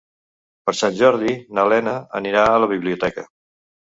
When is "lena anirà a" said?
1.73-2.57